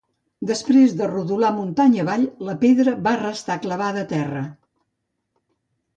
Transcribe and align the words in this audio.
Després 0.51 0.95
de 1.01 1.09
rodolar 1.11 1.51
muntanya 1.57 2.01
avall, 2.05 2.25
la 2.49 2.57
pedra 2.63 2.97
va 3.09 3.15
restar 3.21 3.61
clavada 3.67 4.03
a 4.07 4.11
terra. 4.17 4.45